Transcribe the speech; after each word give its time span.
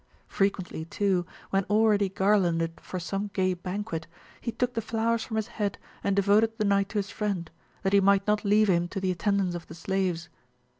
Frequently 0.25 0.85
too, 0.85 1.27
when 1.51 1.63
already 1.65 2.09
garlanded 2.09 2.81
for 2.81 2.99
some 2.99 3.27
gay 3.35 3.53
banquet, 3.53 4.07
he 4.41 4.51
took 4.51 4.73
the 4.73 4.81
flowers 4.81 5.23
from 5.23 5.35
his 5.35 5.45
head 5.61 5.77
and 6.03 6.15
devoted 6.15 6.57
the 6.57 6.65
night 6.65 6.89
to 6.89 6.97
his 6.97 7.11
friend, 7.11 7.51
that 7.83 7.93
he 7.93 7.99
might 7.99 8.25
not 8.25 8.43
leave 8.43 8.67
him 8.67 8.87
to 8.87 8.99
the 8.99 9.11
attendance 9.11 9.53
of 9.53 9.67
the 9.67 9.75
slaves. 9.75 10.27